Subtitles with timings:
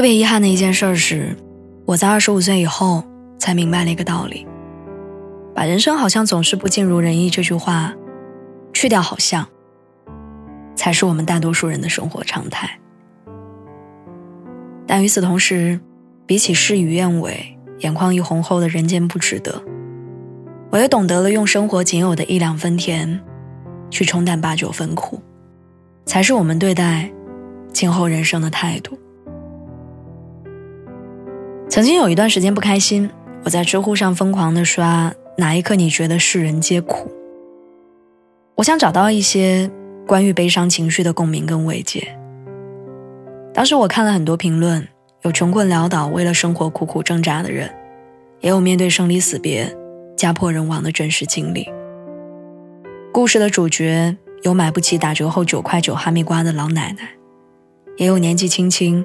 [0.00, 1.36] 特别遗憾的一件事是，
[1.84, 3.04] 我在二十五岁以后
[3.38, 4.46] 才明白了一个道理：
[5.54, 7.94] 把“人生好像总是不尽如人意”这句话
[8.72, 9.46] 去掉，好像
[10.74, 12.80] 才是我们大多数人的生活常态。
[14.86, 15.78] 但与此同时，
[16.24, 19.62] 比起事与愿违、眼眶一红后的人间不值得，
[20.70, 23.20] 我也懂得了用生活仅有的一两分甜，
[23.90, 25.20] 去冲淡八九分苦，
[26.06, 27.12] 才是我们对待
[27.70, 28.98] 今后人生的态度。
[31.70, 33.08] 曾经有一段时间不开心，
[33.44, 37.08] 我在知乎上疯狂的刷“哪一刻你觉得世人皆苦”，
[38.58, 39.70] 我想找到一些
[40.04, 42.18] 关于悲伤情绪的共鸣跟慰藉。
[43.54, 44.88] 当时我看了很多评论，
[45.22, 47.72] 有穷困潦倒为了生活苦苦挣扎的人，
[48.40, 49.72] 也有面对生离死别、
[50.16, 51.68] 家破人亡的真实经历。
[53.12, 57.10] 故事的主角有买不起打折后九块九哈密瓜的老奶奶，
[57.96, 59.04] 也有年纪轻轻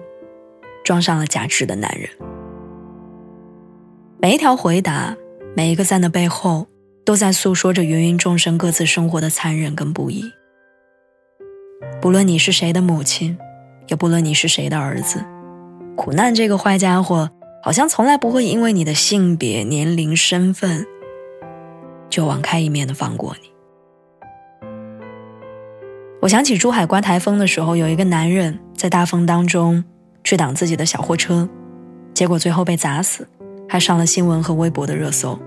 [0.83, 2.09] 装上了假肢的男人。
[4.17, 5.15] 每一条回答，
[5.55, 6.67] 每一个赞的背后，
[7.03, 10.23] 都在诉说着芸芸众生各自生活的残忍跟不易。
[12.01, 13.37] 不论你是谁的母亲，
[13.87, 15.23] 也不论你是谁的儿子，
[15.95, 17.29] 苦难这个坏家伙，
[17.61, 20.85] 好像从来不会因为你的性别、年龄、身份，
[22.09, 23.49] 就网开一面的放过你。
[26.21, 29.83] 我想起珠海刮台风的时候，有一个男人在大风当中
[30.23, 31.47] 去挡自己的小货车，
[32.13, 33.27] 结果最后被砸死。
[33.75, 35.37] 还上了新闻和微博的热搜。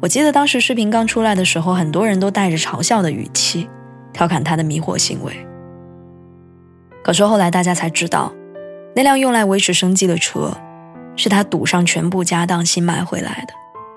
[0.00, 3.68] 我记得当时视频刚出来的时候，很多人都带着嘲笑的语气
[4.14, 5.34] 调侃他的迷惑行为。
[7.04, 8.32] 可是后来大家才知道，
[8.96, 10.56] 那辆用来维持生计的车，
[11.16, 13.52] 是他赌上全部家当新买回来的。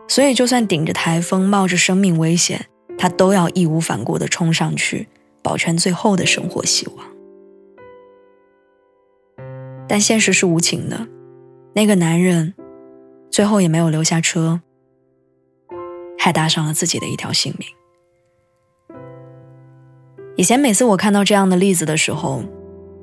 [0.09, 2.65] 所以就算顶着台风，冒着生命危险，
[2.97, 5.07] 他都要义无反顾地冲上去，
[5.41, 7.05] 保全最后的生活希望。
[9.87, 11.07] 但现实是无情的，
[11.75, 12.55] 那个男人。
[13.31, 14.59] 最后也没有留下车，
[16.19, 17.67] 还搭上了自己的一条性命。
[20.35, 22.43] 以前每次我看到这样的例子的时候，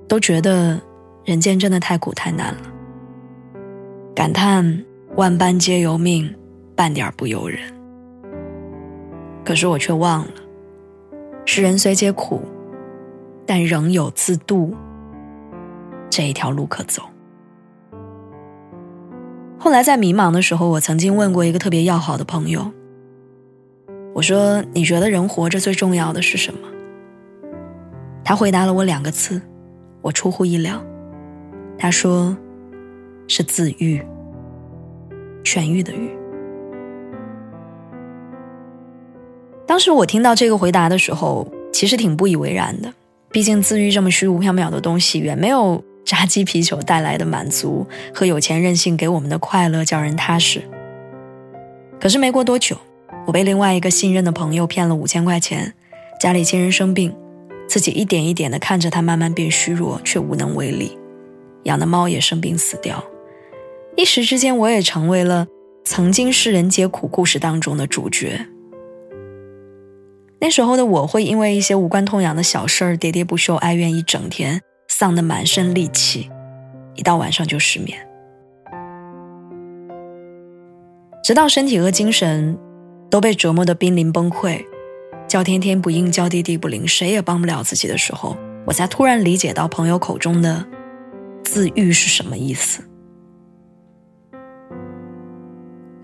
[0.06, 0.78] 都觉得
[1.25, 2.61] 人间真的太苦太难了，
[4.15, 4.84] 感叹
[5.17, 6.34] 万般皆由命，
[6.77, 7.61] 半点不由人。
[9.47, 10.33] 可是我却忘了，
[11.47, 12.43] 世人虽皆苦，
[13.47, 14.75] 但仍有自渡
[16.11, 17.03] 这一条路可走。
[19.69, 22.73] 后来在迷茫的时候，我曾经问过一个特别要好的朋友
[24.17, 26.61] ：“我说，你觉得人活着最重要的是什么？”
[28.25, 29.43] 他回答了我两个字，
[30.01, 30.83] 我出乎意料。
[31.77, 32.34] 他说
[33.29, 34.03] ：“是自愈，
[35.45, 36.17] 痊愈的愈。”
[39.69, 42.91] 当时我听到这个回答的时候，其实挺不以为然的，
[43.31, 45.85] 毕竟自愈这么虚无缥缈的东西，远没有。
[46.05, 50.63] 炸鸡啤酒带来的满足和有钱任性给我们的快乐叫人踏实。
[52.01, 52.77] 可是没过多久，
[53.27, 55.75] 我被另外一个信任的朋友骗了五千块钱，
[56.21, 57.15] 家里亲人生病，
[57.69, 60.97] 自己一点一点的看着他慢慢变虚弱，却无能为力，
[61.65, 63.05] 养的猫也生病死掉，
[63.97, 65.47] 一时之间我也成为了
[65.85, 68.47] 曾经世人皆苦故事当中的主角。
[70.41, 74.63] 那时候的我会因为一些无关痛痒的小事儿喋喋不休，哀怨一整天。
[74.99, 76.29] 丧得满身戾气，
[76.97, 77.97] 一到晚上就失眠，
[81.23, 82.59] 直到身体和精神
[83.09, 84.61] 都被折磨得濒临崩溃，
[85.29, 88.37] 叫天天不应，叫地地不灵，谁也帮不了自己的时候，
[88.67, 90.67] 我才突然理解到朋友口中的
[91.44, 92.83] 自愈是什么意思。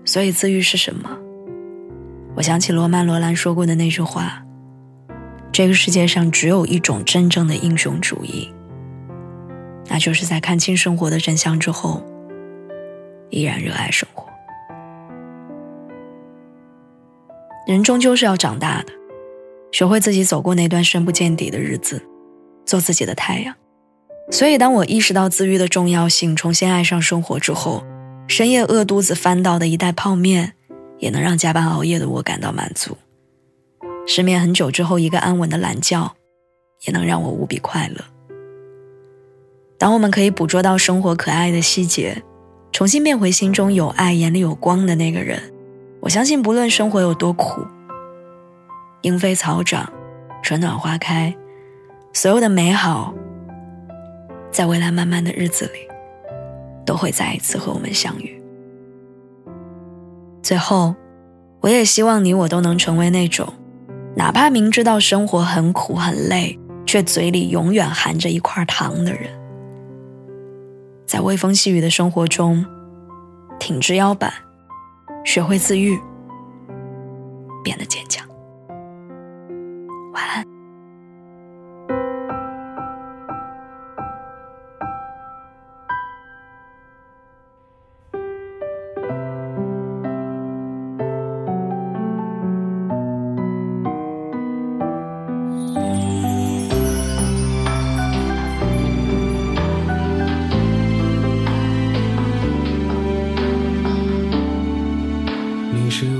[0.05, 1.09] 所以自愈是什么？
[2.37, 4.45] 我想起罗曼·罗兰说过的那句话
[5.51, 8.49] ：“这个世界上只有一种真正的英雄主义。”
[9.87, 12.01] 那就是在看清生活的真相之后，
[13.29, 14.25] 依然热爱生活。
[17.67, 18.93] 人终究是要长大的，
[19.71, 22.01] 学会自己走过那段深不见底的日子，
[22.65, 23.55] 做自己的太阳。
[24.31, 27.83] 所以，当我意识到自愈的重要性，重新爱上生活之后，
[28.27, 30.53] 深夜饿肚子翻到的一袋泡面，
[30.97, 32.97] 也能让加班熬夜的我感到满足。
[34.07, 36.15] 失眠很久之后，一个安稳的懒觉，
[36.87, 38.03] 也能让我无比快乐。
[39.77, 42.23] 当我们可以捕捉到生活可爱的细节，
[42.71, 45.39] 重新变回心中有爱、眼里有光的那个人，
[45.99, 47.65] 我相信，不论生活有多苦，
[49.01, 49.91] 莺飞草长，
[50.41, 51.35] 春暖花开，
[52.13, 53.13] 所有的美好，
[54.51, 55.79] 在未来漫漫的日子里，
[56.85, 58.41] 都会再一次和我们相遇。
[60.41, 60.95] 最后，
[61.59, 63.51] 我也希望你我都能成为那种，
[64.15, 69.29] 哪怕明知道生活很苦很累，却嘴里永远含着一块糖的人。
[71.05, 72.65] 在微风细雨的生活中，
[73.59, 74.33] 挺直腰板，
[75.23, 75.99] 学会自愈，
[77.63, 78.24] 变得坚强。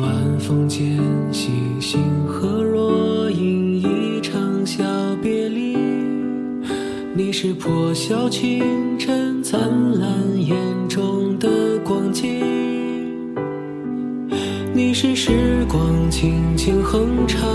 [0.06, 1.00] 晚风间
[1.32, 4.84] 星星和若隐一场小
[5.20, 5.76] 别离，
[7.16, 8.64] 你是破晓清
[9.00, 9.60] 晨灿
[10.00, 10.08] 烂
[10.40, 10.56] 眼
[10.88, 11.50] 中的
[11.84, 12.30] 光景，
[14.76, 15.82] 你是时光
[16.12, 17.50] 轻轻哼唱，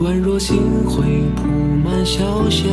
[0.00, 1.04] 宛若星辉
[1.36, 1.46] 铺
[1.84, 2.68] 满小巷，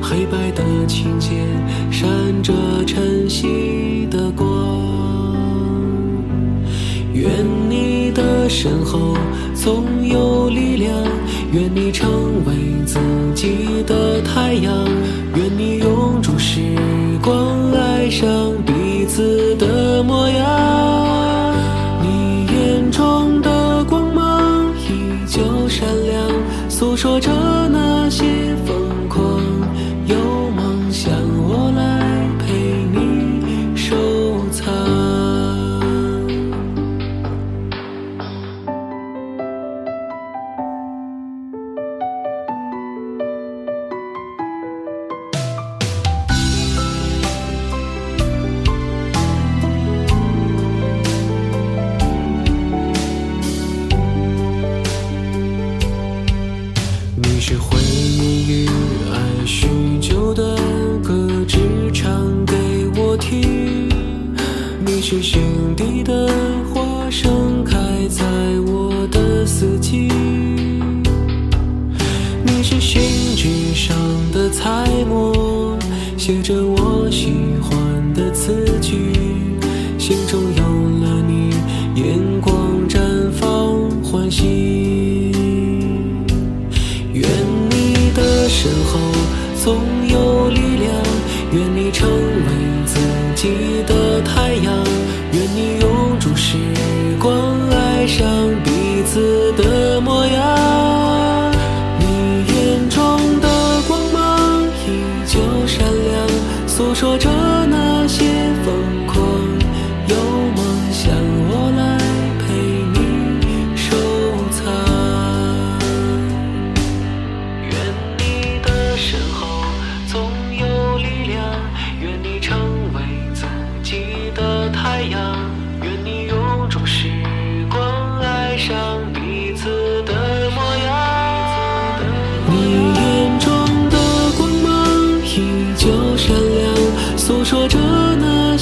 [0.00, 1.44] 黑白的琴键
[1.90, 2.08] 闪
[2.40, 2.52] 着
[2.86, 4.46] 晨曦的光，
[7.12, 7.63] 愿。
[8.54, 9.16] 身后
[9.52, 10.96] 总有力量，
[11.52, 12.08] 愿你成
[12.46, 12.54] 为
[12.86, 13.00] 自
[13.34, 14.72] 己的太阳，
[65.74, 66.28] 地的
[66.72, 67.76] 花盛开
[68.08, 68.24] 在
[68.66, 70.08] 我的四季，
[72.44, 73.96] 你是信纸上
[74.32, 75.76] 的彩墨，
[76.16, 79.13] 写着我喜欢的词句，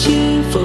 [0.03, 0.62] 幸福